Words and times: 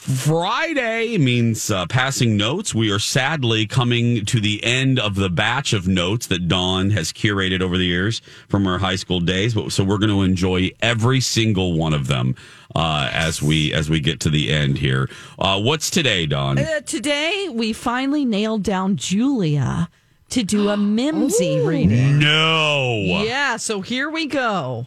Friday 0.00 1.18
means 1.18 1.70
uh, 1.70 1.84
passing 1.84 2.34
notes. 2.38 2.74
We 2.74 2.90
are 2.90 2.98
sadly 2.98 3.66
coming 3.66 4.24
to 4.24 4.40
the 4.40 4.64
end 4.64 4.98
of 4.98 5.14
the 5.14 5.28
batch 5.28 5.74
of 5.74 5.86
notes 5.86 6.26
that 6.28 6.48
Dawn 6.48 6.88
has 6.90 7.12
curated 7.12 7.60
over 7.60 7.76
the 7.76 7.84
years 7.84 8.22
from 8.48 8.66
our 8.66 8.78
high 8.78 8.96
school 8.96 9.20
days. 9.20 9.52
But 9.52 9.72
so 9.72 9.84
we're 9.84 9.98
going 9.98 10.08
to 10.08 10.22
enjoy 10.22 10.70
every 10.80 11.20
single 11.20 11.74
one 11.74 11.92
of 11.92 12.06
them 12.06 12.34
uh, 12.74 13.10
as 13.12 13.42
we 13.42 13.74
as 13.74 13.90
we 13.90 14.00
get 14.00 14.20
to 14.20 14.30
the 14.30 14.50
end 14.50 14.78
here. 14.78 15.10
Uh, 15.38 15.60
what's 15.60 15.90
today, 15.90 16.24
Dawn? 16.24 16.58
Uh, 16.58 16.80
today, 16.80 17.48
we 17.52 17.74
finally 17.74 18.24
nailed 18.24 18.62
down 18.62 18.96
Julia 18.96 19.90
to 20.30 20.42
do 20.42 20.70
a 20.70 20.76
Mimsy 20.78 21.60
reading. 21.60 22.18
No. 22.18 22.94
Yeah, 22.96 23.58
so 23.58 23.82
here 23.82 24.08
we 24.08 24.26
go. 24.26 24.86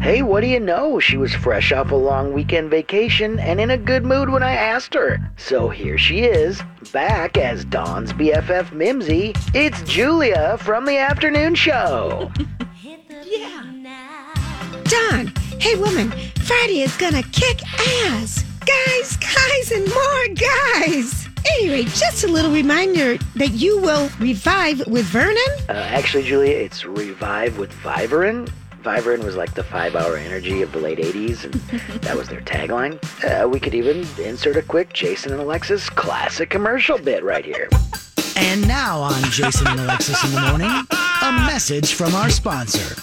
Hey, 0.00 0.22
what 0.22 0.40
do 0.40 0.46
you 0.46 0.58
know? 0.60 0.98
She 0.98 1.18
was 1.18 1.34
fresh 1.34 1.72
off 1.72 1.90
a 1.90 1.94
long 1.96 2.32
weekend 2.32 2.70
vacation 2.70 3.38
and 3.38 3.60
in 3.60 3.70
a 3.70 3.76
good 3.76 4.02
mood 4.04 4.30
when 4.30 4.42
I 4.42 4.54
asked 4.54 4.94
her. 4.94 5.18
So 5.36 5.68
here 5.68 5.98
she 5.98 6.20
is, 6.20 6.62
back 6.90 7.36
as 7.36 7.66
Dawn's 7.66 8.10
BFF 8.14 8.72
Mimsy. 8.72 9.34
It's 9.52 9.82
Julia 9.82 10.56
from 10.58 10.86
the 10.86 10.96
afternoon 10.96 11.54
show. 11.54 12.30
Yeah. 13.22 13.62
Dawn, 14.84 15.32
hey 15.60 15.76
woman, 15.76 16.10
Friday 16.42 16.80
is 16.80 16.96
gonna 16.96 17.22
kick 17.22 17.62
ass. 17.78 18.44
Guys, 18.66 19.16
guys, 19.16 19.70
and 19.70 19.88
more 19.88 20.34
guys. 20.34 21.28
Anyway, 21.56 21.84
just 21.84 22.24
a 22.24 22.28
little 22.28 22.50
reminder 22.50 23.18
that 23.36 23.52
you 23.52 23.78
will 23.78 24.10
revive 24.18 24.84
with 24.88 25.04
Vernon. 25.04 25.36
Uh, 25.68 25.72
actually, 25.72 26.24
Julia, 26.24 26.56
it's 26.56 26.84
Revive 26.84 27.58
with 27.58 27.72
Vivarin. 27.82 28.50
Vivarin 28.82 29.22
was 29.22 29.36
like 29.36 29.54
the 29.54 29.64
five 29.64 29.94
hour 29.94 30.16
energy 30.16 30.62
of 30.62 30.72
the 30.72 30.78
late 30.78 30.98
80s, 30.98 31.44
and 31.44 31.54
that 32.02 32.16
was 32.16 32.28
their 32.28 32.40
tagline. 32.40 32.98
Uh, 33.24 33.46
we 33.48 33.60
could 33.60 33.74
even 33.74 34.06
insert 34.18 34.56
a 34.56 34.62
quick 34.62 34.92
Jason 34.92 35.32
and 35.32 35.40
Alexis 35.40 35.90
classic 35.90 36.50
commercial 36.50 36.98
bit 36.98 37.22
right 37.22 37.44
here. 37.44 37.68
And 38.36 38.66
now 38.66 39.00
on 39.00 39.22
Jason 39.24 39.66
and 39.66 39.80
Alexis 39.80 40.22
in 40.24 40.32
the 40.32 40.40
morning, 40.40 40.70
a 40.70 41.32
message 41.46 41.94
from 41.94 42.14
our 42.14 42.30
sponsor 42.30 42.94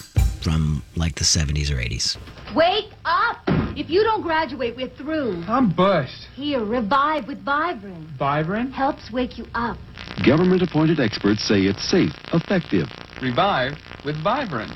from 0.42 0.82
like 0.96 1.16
the 1.16 1.24
70s 1.24 1.70
or 1.70 1.76
80s. 1.76 2.18
Wake 2.56 2.92
up! 3.06 3.38
If 3.78 3.92
you 3.92 4.02
don't 4.04 4.24
graduate, 4.24 4.76
we're 4.76 4.90
through. 4.90 5.44
I'm 5.48 5.70
bust. 5.70 6.28
Here, 6.36 6.64
revive 6.64 7.28
with 7.28 7.46
Vivarin. 7.46 8.08
Vivarin? 8.18 8.72
Helps 8.72 9.12
wake 9.12 9.38
you 9.38 9.46
up. 9.54 9.78
Government 10.26 10.64
appointed 10.64 11.00
experts 11.00 11.48
say 11.48 11.62
it's 11.62 11.88
safe, 11.88 12.14
effective. 12.34 12.88
Revive 13.22 13.78
with 14.06 14.16
Vivarin. 14.24 14.70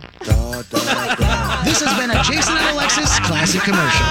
This 1.64 1.82
has 1.82 2.00
been 2.00 2.10
a 2.10 2.24
Jason 2.24 2.58
and 2.58 2.76
Alexis 2.76 3.20
classic 3.20 3.62
commercial. 3.62 4.06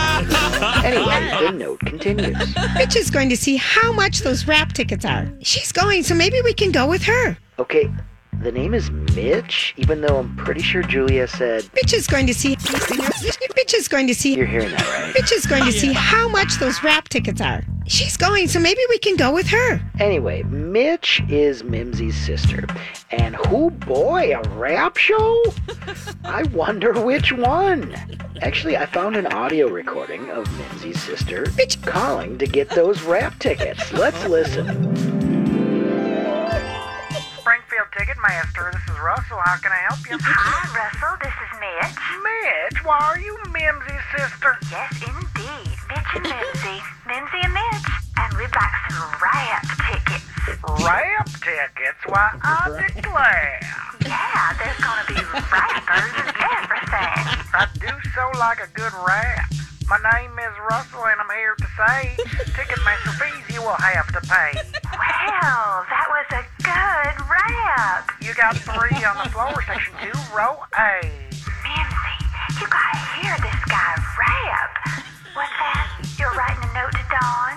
Anyway, 0.84 1.46
the 1.46 1.52
note 1.52 1.80
continues. 1.80 2.36
Bitch 2.36 2.96
is 2.96 3.10
going 3.10 3.28
to 3.28 3.36
see 3.36 3.56
how 3.56 3.92
much 3.92 4.20
those 4.20 4.46
rap 4.46 4.72
tickets 4.72 5.04
are. 5.04 5.28
She's 5.40 5.72
going, 5.72 6.02
so 6.04 6.14
maybe 6.14 6.40
we 6.42 6.54
can 6.54 6.70
go 6.70 6.86
with 6.88 7.02
her. 7.02 7.36
Okay, 7.58 7.90
the 8.40 8.52
name 8.52 8.72
is 8.74 8.90
Mitch, 8.90 9.74
even 9.76 10.00
though 10.00 10.18
I'm 10.18 10.34
pretty 10.36 10.62
sure 10.62 10.82
Julia 10.82 11.28
said. 11.28 11.64
Bitch 11.64 11.92
is 11.92 12.06
going 12.06 12.26
to 12.26 12.34
see. 12.34 12.56
Bitch 12.56 13.74
is 13.74 13.86
going 13.86 14.06
to 14.06 14.14
see. 14.14 14.34
You're 14.34 14.46
hearing 14.46 14.70
that, 14.70 14.80
right? 14.80 15.14
Bitch 15.14 15.32
is 15.32 15.46
going 15.46 15.64
to 15.64 15.72
see 15.72 15.92
how 15.92 16.28
much 16.28 16.58
those 16.58 16.82
rap 16.82 17.08
tickets 17.08 17.40
are. 17.40 17.62
She's 17.86 18.16
going, 18.16 18.46
so 18.48 18.60
maybe 18.60 18.80
we 18.88 18.98
can 18.98 19.16
go 19.16 19.32
with 19.34 19.48
her. 19.48 19.80
Anyway, 19.98 20.42
Mitch 20.44 21.22
is 21.28 21.62
Mimsy's 21.64 22.16
sister. 22.16 22.64
And 23.10 23.36
who 23.36 23.70
boy, 23.70 24.32
a 24.34 24.48
rap 24.50 24.96
show? 24.96 25.42
I 26.24 26.44
wonder 26.44 26.92
which 27.04 27.32
one. 27.32 27.94
Actually, 28.42 28.76
I 28.76 28.86
found 28.86 29.16
an 29.16 29.26
audio 29.26 29.68
recording 29.68 30.30
of 30.30 30.46
Mimsy's 30.46 31.02
sister 31.02 31.44
Bitch. 31.46 31.82
calling 31.84 32.38
to 32.38 32.46
get 32.46 32.70
those 32.70 33.02
rap 33.02 33.38
tickets. 33.38 33.92
Let's 33.92 34.24
listen. 34.26 35.19
Ticketmaster, 38.20 38.72
this 38.72 38.82
is 38.84 39.00
Russell. 39.00 39.40
How 39.44 39.56
can 39.56 39.72
I 39.72 39.80
help 39.88 40.04
you? 40.04 40.18
Hi, 40.20 40.60
Russell. 40.76 41.16
This 41.24 41.32
is 41.32 41.52
Mitch. 41.56 41.96
Mitch, 42.20 42.84
why 42.84 43.00
are 43.00 43.16
you 43.16 43.32
Mimsy's 43.48 44.04
sister? 44.12 44.60
Yes, 44.68 44.92
indeed. 45.00 45.72
Mitch 45.88 46.10
and 46.20 46.28
Mimsy. 46.28 46.76
Mimsy 47.08 47.40
and 47.40 47.54
Mitch. 47.56 47.88
And 48.20 48.30
we've 48.36 48.52
got 48.52 48.68
some 48.92 49.08
rap 49.24 49.64
tickets. 49.88 50.28
Rap 50.84 51.32
tickets? 51.40 52.00
Why, 52.04 52.36
I 52.44 52.92
declare. 52.92 53.56
Yeah, 54.04 54.52
there's 54.60 54.80
gonna 54.84 55.06
be 55.08 55.16
rappers 55.16 56.12
and 56.20 56.28
everything. 56.28 57.24
I 57.56 57.64
do 57.80 57.92
so 58.12 58.24
like 58.36 58.60
a 58.60 58.68
good 58.76 58.92
rap. 59.00 59.48
My 59.88 59.98
name 60.20 60.36
is 60.38 60.54
Russell, 60.68 61.08
and 61.08 61.18
I'm 61.18 61.32
here 61.34 61.56
to 61.56 61.68
say 61.72 62.14
Ticketmaster 62.52 63.16
fees 63.16 63.48
you 63.56 63.62
will 63.64 63.80
have 63.80 64.12
to 64.12 64.20
pay. 64.28 64.54
Well, 64.86 65.88
that 65.88 66.06
was 66.12 66.26
a 66.30 66.44
good 66.44 66.49
rap. 67.76 68.10
You 68.20 68.34
got 68.34 68.56
three 68.56 69.04
on 69.04 69.16
the 69.22 69.30
floor, 69.30 69.62
section 69.66 69.94
two, 70.02 70.18
row 70.34 70.58
A. 70.76 71.00
Mimsy, 71.02 72.16
you 72.60 72.66
gotta 72.66 72.98
hear 73.20 73.36
this 73.38 73.64
guy 73.68 73.94
rap. 74.18 74.70
What's 75.34 75.50
that? 75.58 75.86
You're 76.18 76.32
writing 76.32 76.64
a 76.64 76.72
note 76.74 76.92
to 76.92 77.04
Dawn? 77.14 77.54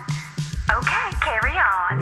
Okay, 0.78 1.08
carry 1.22 1.58
on. 1.58 1.94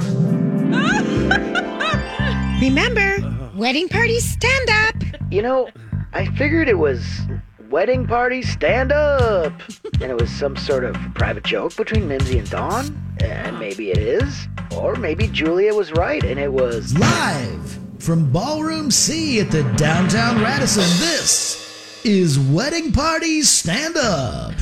Remember, 2.62 3.18
wedding 3.56 3.88
parties 3.88 4.30
stand 4.30 4.70
up. 4.70 4.96
You 5.32 5.42
know, 5.42 5.70
I 6.14 6.26
figured 6.36 6.68
it 6.68 6.78
was 6.78 7.22
wedding 7.70 8.06
party 8.06 8.42
stand 8.42 8.92
up. 8.92 9.54
and 10.02 10.12
it 10.12 10.20
was 10.20 10.30
some 10.30 10.58
sort 10.58 10.84
of 10.84 10.96
private 11.16 11.44
joke 11.44 11.76
between 11.78 12.08
Mimsy 12.08 12.38
and 12.40 12.50
Dawn. 12.50 13.16
And 13.22 13.58
maybe 13.60 13.92
it 13.92 13.98
is. 13.98 14.48
Or 14.76 14.96
maybe 14.96 15.28
Julia 15.28 15.74
was 15.74 15.92
right 15.94 16.24
and 16.24 16.40
it 16.40 16.52
was 16.52 16.98
Live 16.98 17.82
from 18.02 18.32
Ballroom 18.32 18.90
C 18.90 19.40
at 19.40 19.52
the 19.52 19.62
downtown 19.74 20.42
Radisson, 20.42 20.82
this 21.00 22.02
is 22.04 22.40
Wedding 22.40 22.92
Party 22.92 23.44
Stand 23.44 23.96
Up. 23.96 24.56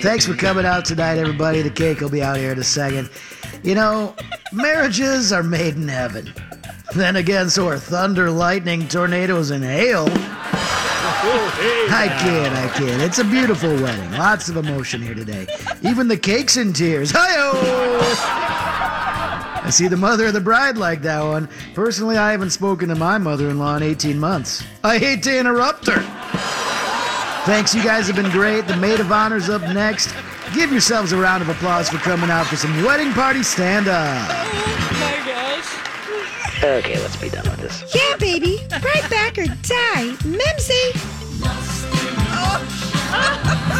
Thanks 0.00 0.24
for 0.24 0.34
coming 0.34 0.64
out 0.64 0.84
tonight, 0.84 1.18
everybody. 1.18 1.60
The 1.60 1.70
cake 1.70 2.00
will 2.00 2.08
be 2.08 2.22
out 2.22 2.36
here 2.36 2.52
in 2.52 2.58
a 2.58 2.64
second. 2.64 3.10
You 3.64 3.74
know, 3.74 4.14
marriages 4.52 5.32
are 5.32 5.42
made 5.42 5.74
in 5.74 5.88
heaven. 5.88 6.32
Then 6.94 7.16
again, 7.16 7.50
so 7.50 7.66
are 7.66 7.78
thunder, 7.78 8.30
lightning, 8.30 8.86
tornadoes, 8.86 9.50
and 9.50 9.64
hail. 9.64 10.06
Oh, 10.10 11.88
I 11.90 12.06
kid, 12.22 12.52
I 12.52 12.68
kid. 12.78 13.00
It's 13.00 13.18
a 13.18 13.24
beautiful 13.24 13.70
wedding. 13.70 14.12
Lots 14.12 14.48
of 14.48 14.56
emotion 14.56 15.02
here 15.02 15.14
today. 15.14 15.48
Even 15.82 16.06
the 16.06 16.16
cake's 16.16 16.56
in 16.56 16.72
tears. 16.72 17.10
Hi-oh! 17.10 18.47
I 19.68 19.70
see 19.70 19.86
the 19.86 19.98
mother 19.98 20.28
of 20.28 20.32
the 20.32 20.40
bride 20.40 20.78
like 20.78 21.02
that 21.02 21.22
one. 21.22 21.46
Personally, 21.74 22.16
I 22.16 22.30
haven't 22.30 22.52
spoken 22.52 22.88
to 22.88 22.94
my 22.94 23.18
mother 23.18 23.50
in 23.50 23.58
law 23.58 23.76
in 23.76 23.82
18 23.82 24.18
months. 24.18 24.64
I 24.82 24.96
hate 24.96 25.22
to 25.24 25.38
interrupt 25.38 25.86
her. 25.88 26.00
Thanks, 27.44 27.74
you 27.74 27.84
guys 27.84 28.06
have 28.06 28.16
been 28.16 28.30
great. 28.30 28.66
The 28.66 28.78
maid 28.78 28.98
of 28.98 29.12
honor's 29.12 29.50
up 29.50 29.60
next. 29.60 30.14
Give 30.54 30.72
yourselves 30.72 31.12
a 31.12 31.18
round 31.18 31.42
of 31.42 31.50
applause 31.50 31.90
for 31.90 31.98
coming 31.98 32.30
out 32.30 32.46
for 32.46 32.56
some 32.56 32.82
wedding 32.82 33.12
party 33.12 33.42
stand 33.42 33.88
up. 33.88 34.26
Oh 34.30 34.88
my 35.00 35.26
gosh. 35.30 36.64
Okay, 36.64 36.98
let's 37.02 37.16
be 37.16 37.28
done 37.28 37.44
with 37.44 37.60
this. 37.60 37.94
Yeah, 37.94 38.16
baby. 38.16 38.60
Write 38.70 39.10
back 39.10 39.36
or 39.36 39.44
die. 39.64 40.16
Mimsy. 40.24 40.92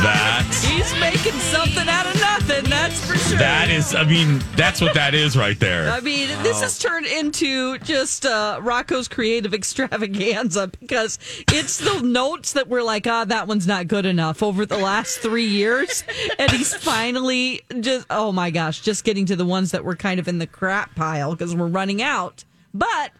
That 0.05 0.45
He's 0.69 0.93
making 1.01 1.41
something 1.41 1.89
out 1.89 2.05
of 2.05 2.18
nothing, 2.63 2.71
that's 2.71 3.05
for 3.07 3.17
sure. 3.17 3.39
that 3.39 3.71
is 3.71 3.95
I 3.95 4.05
mean, 4.05 4.43
that's 4.57 4.81
what 4.81 4.95
that 4.95 5.15
is 5.15 5.37
right 5.37 5.59
there. 5.59 5.91
I 5.91 6.01
mean, 6.01 6.29
this 6.43 6.61
has 6.61 6.79
turned 6.79 7.07
into 7.07 7.79
just 7.79 8.27
uh, 8.27 8.61
Rocco's 8.63 9.09
creative 9.09 9.55
extravaganza 9.55 10.69
because 10.69 11.19
it's 11.53 11.79
the 11.79 12.01
notes 12.03 12.53
that 12.55 12.69
we're 12.69 12.83
like, 12.83 13.07
ah, 13.07 13.25
that 13.25 13.47
one's 13.49 13.67
not 13.67 13.89
good 13.89 14.07
enough 14.07 14.43
over 14.43 14.65
the 14.67 14.79
last 14.79 15.19
three 15.19 15.47
years. 15.47 16.05
And 16.39 16.51
he's 16.51 16.75
finally 16.75 17.63
just, 17.81 18.07
oh 18.11 18.33
my 18.33 18.51
gosh, 18.51 18.81
just 18.81 19.05
getting 19.05 19.27
to 19.27 19.37
the 19.37 19.47
ones 19.47 19.71
that 19.73 19.85
were 19.85 19.97
kind 19.97 20.21
of 20.21 20.29
in 20.29 20.39
the 20.39 20.47
crap 20.47 20.95
pile 20.95 21.33
because 21.33 21.55
we're 21.55 21.67
running 21.67 22.03
out. 22.03 22.45
But 22.75 23.13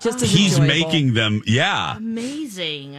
just 0.00 0.22
as 0.22 0.30
He's 0.30 0.58
enjoyable. 0.58 0.86
making 0.86 1.14
them 1.14 1.42
yeah. 1.46 1.96
Amazing. 1.96 2.98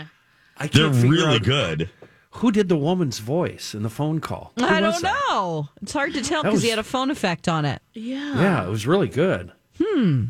I 0.57 0.67
They're 0.67 0.85
can't 0.85 0.95
figure 0.95 1.09
really 1.09 1.35
out 1.35 1.43
good. 1.43 1.89
Who 2.31 2.51
did 2.51 2.69
the 2.69 2.77
woman's 2.77 3.19
voice 3.19 3.73
in 3.73 3.83
the 3.83 3.89
phone 3.89 4.19
call? 4.19 4.51
Who 4.57 4.65
I 4.65 4.79
don't 4.79 5.01
that? 5.01 5.23
know. 5.29 5.69
It's 5.81 5.93
hard 5.93 6.13
to 6.13 6.21
tell 6.21 6.43
because 6.43 6.61
he 6.61 6.69
had 6.69 6.77
a 6.79 6.83
phone 6.83 7.09
effect 7.09 7.47
on 7.47 7.65
it. 7.65 7.81
Yeah. 7.93 8.39
Yeah, 8.39 8.65
it 8.65 8.69
was 8.69 8.85
really 8.85 9.07
good. 9.07 9.51
Hmm. 9.81 10.25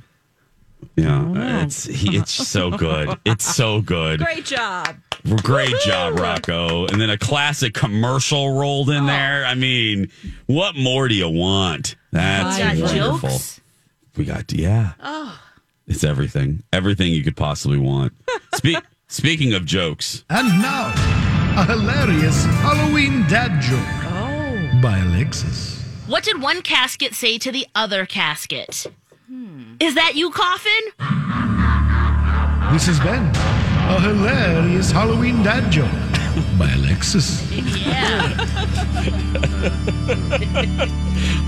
Yeah. 0.95 1.63
It's 1.63 1.83
he, 1.85 2.17
it's 2.17 2.31
so 2.31 2.71
good. 2.71 3.17
It's 3.25 3.43
so 3.55 3.81
good. 3.81 4.19
Great 4.19 4.45
job. 4.45 4.95
Great 5.43 5.75
job, 5.85 6.17
Rocco. 6.19 6.85
And 6.87 7.01
then 7.01 7.09
a 7.09 7.17
classic 7.17 7.73
commercial 7.73 8.57
rolled 8.57 8.89
Oh. 8.89 8.93
in 8.93 9.05
there. 9.05 9.45
I 9.45 9.55
mean, 9.55 10.09
what 10.45 10.75
more 10.75 11.07
do 11.07 11.15
you 11.15 11.27
want? 11.29 11.95
That's 12.11 12.57
We 12.57 12.63
got 12.81 12.93
wonderful. 12.93 13.29
jokes. 13.29 13.61
We 14.15 14.25
got 14.25 14.53
yeah. 14.53 14.93
Oh. 15.01 15.37
It's 15.87 16.03
everything. 16.03 16.63
Everything 16.71 17.11
you 17.11 17.23
could 17.23 17.35
possibly 17.35 17.77
want. 17.77 18.13
Spe- 18.55 18.83
speaking 19.07 19.53
of 19.53 19.65
jokes, 19.65 20.23
And 20.29 20.47
now, 20.61 20.93
a 21.57 21.65
hilarious 21.65 22.45
Halloween 22.45 23.25
dad 23.27 23.59
joke 23.61 23.79
Oh. 24.13 24.81
by 24.81 24.99
Alexis. 24.99 25.81
What 26.07 26.23
did 26.23 26.41
one 26.41 26.61
casket 26.61 27.13
say 27.13 27.37
to 27.39 27.51
the 27.51 27.65
other 27.75 28.05
casket? 28.05 28.85
Hmm. 29.27 29.75
Is 29.79 29.95
that 29.95 30.15
you 30.15 30.29
coffin? 30.31 30.83
This 32.73 32.85
has 32.87 32.99
been 32.99 33.25
a 33.89 33.99
hilarious 34.01 34.91
Halloween 34.91 35.41
dad 35.43 35.71
joke 35.71 35.91
by 36.59 36.69
Alexis. 36.73 37.41
Yeah. 37.51 38.35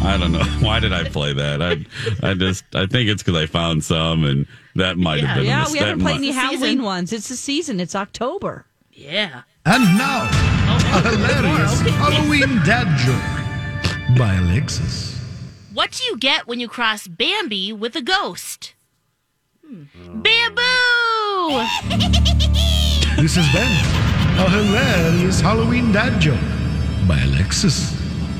I 0.02 0.18
don't 0.20 0.32
know 0.32 0.44
why 0.66 0.80
did 0.80 0.92
I 0.94 1.04
play 1.10 1.34
that. 1.34 1.62
I 1.62 1.86
I 2.28 2.34
just 2.34 2.64
I 2.74 2.86
think 2.88 3.10
it's 3.10 3.22
because 3.22 3.40
I 3.42 3.46
found 3.46 3.84
some 3.84 4.24
and 4.26 4.48
that 4.76 4.98
might 4.98 5.24
have 5.24 5.36
been. 5.38 5.46
a 5.46 5.48
Yeah, 5.48 5.62
mis- 5.64 5.72
we 5.74 5.80
that 5.80 5.86
haven't 5.90 6.02
played 6.02 6.14
might- 6.16 6.28
any 6.28 6.32
Halloween 6.32 6.82
ones. 6.84 7.14
It's 7.14 7.30
the 7.30 7.36
season. 7.36 7.80
It's 7.80 7.96
October. 7.96 8.66
Yeah. 8.92 9.44
And 9.72 9.84
now, 10.00 10.28
a 10.98 11.02
hilarious 11.10 11.80
Halloween 11.82 12.58
dad 12.66 12.88
joke 12.98 14.18
by 14.18 14.34
Alexis. 14.36 15.16
What 15.74 15.92
do 15.92 16.04
you 16.06 16.18
get 16.18 16.48
when 16.48 16.60
you 16.60 16.68
cross 16.68 17.08
Bambi 17.08 17.72
with 17.72 17.96
a 17.96 18.02
ghost? 18.02 18.74
Hmm. 19.66 19.84
Bamboo! 20.22 21.66
This 23.20 23.36
is 23.36 23.46
Ben, 23.52 23.70
a 24.40 24.50
hilarious 24.50 25.42
Halloween 25.42 25.92
dad 25.92 26.22
joke 26.22 26.40
by 27.06 27.20
Alexis. 27.20 27.94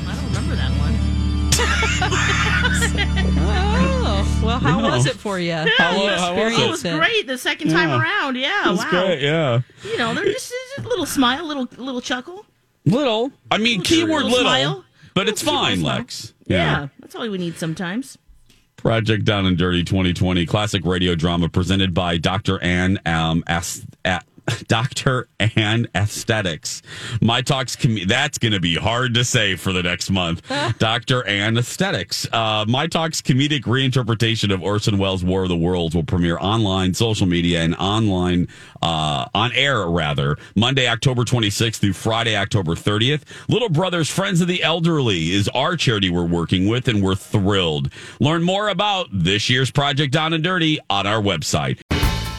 I 0.08 0.14
don't 0.14 0.24
remember 0.28 0.56
that 0.56 0.70
one. 0.80 0.94
Oh, 3.38 4.40
well, 4.42 4.58
how 4.58 4.80
No. 4.80 4.88
was 4.88 5.04
it 5.04 5.16
for 5.16 5.38
you? 5.38 5.52
How 5.52 5.66
how 5.76 5.94
was 5.98 6.06
It 6.06 6.14
experienced 6.14 6.84
was 6.84 6.94
great 6.98 7.26
the 7.26 7.36
second 7.36 7.68
time 7.70 7.90
Yeah. 7.90 8.00
around. 8.00 8.36
Yeah, 8.38 8.68
It 8.68 8.70
was 8.70 8.78
wow. 8.78 8.88
great, 8.90 9.20
yeah. 9.20 9.60
You 9.84 9.98
know, 9.98 10.14
they're 10.14 10.24
just, 10.24 10.48
just 10.48 10.69
a 10.84 10.88
little 10.88 11.06
smile, 11.06 11.46
little 11.46 11.68
little 11.76 12.00
chuckle. 12.00 12.44
Little. 12.86 13.30
I 13.50 13.58
mean, 13.58 13.78
Little- 13.80 13.96
keyword 13.96 14.10
little 14.24 14.30
little, 14.30 14.42
smile. 14.44 14.84
but 15.14 15.28
it's 15.28 15.42
fine. 15.42 15.82
Lex. 15.82 16.32
Yeah. 16.46 16.88
that's 16.98 17.14
all 17.14 17.28
we 17.28 17.38
need 17.38 17.56
sometimes. 17.56 18.16
Project 18.76 19.26
Down 19.26 19.44
and 19.44 19.58
Dirty 19.58 19.84
2020 19.84 20.46
classic 20.46 20.86
radio 20.86 21.14
drama 21.14 21.50
presented 21.50 21.92
by 21.92 22.16
Dr. 22.16 22.62
Ann 22.62 22.98
um, 23.04 23.44
As- 23.46 23.84
A- 24.06 24.22
Dr. 24.68 25.28
and 25.56 25.88
Aesthetics. 25.94 26.82
My 27.20 27.42
talks 27.42 27.76
com- 27.76 27.98
that's 28.06 28.38
going 28.38 28.52
to 28.52 28.60
be 28.60 28.74
hard 28.76 29.14
to 29.14 29.24
say 29.24 29.56
for 29.56 29.72
the 29.72 29.82
next 29.82 30.10
month. 30.10 30.42
Dr. 30.78 31.26
Ann 31.26 31.56
Aesthetics. 31.58 32.26
Uh, 32.32 32.64
My 32.68 32.86
talks 32.86 33.20
comedic 33.22 33.62
reinterpretation 33.62 34.52
of 34.52 34.62
Orson 34.62 34.98
Welles' 34.98 35.24
War 35.24 35.42
of 35.44 35.48
the 35.48 35.56
Worlds 35.56 35.94
will 35.94 36.04
premiere 36.04 36.38
online, 36.38 36.94
social 36.94 37.26
media, 37.26 37.60
and 37.62 37.74
online 37.76 38.48
uh, 38.82 39.26
on 39.34 39.52
air 39.52 39.86
rather 39.86 40.36
Monday, 40.56 40.86
October 40.88 41.22
26th 41.24 41.76
through 41.76 41.92
Friday, 41.92 42.36
October 42.36 42.74
30th. 42.74 43.22
Little 43.48 43.68
Brothers 43.68 44.08
Friends 44.10 44.40
of 44.40 44.48
the 44.48 44.62
Elderly 44.62 45.32
is 45.32 45.48
our 45.48 45.76
charity 45.76 46.10
we're 46.10 46.24
working 46.24 46.68
with, 46.68 46.88
and 46.88 47.02
we're 47.02 47.14
thrilled. 47.14 47.92
Learn 48.20 48.42
more 48.42 48.68
about 48.68 49.08
this 49.12 49.50
year's 49.50 49.70
Project 49.70 50.12
Down 50.12 50.32
and 50.32 50.42
Dirty 50.44 50.78
on 50.88 51.06
our 51.06 51.20
website. 51.20 51.80